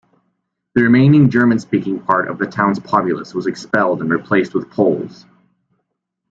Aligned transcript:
The 0.73 0.81
remaining 0.81 1.29
German-speaking 1.29 1.99
part 1.99 2.27
of 2.27 2.39
the 2.39 2.47
town's 2.47 2.79
populace 2.79 3.35
was 3.35 3.45
expelled 3.45 4.01
and 4.01 4.09
replaced 4.09 4.55
with 4.55 4.71
Poles. 4.71 5.27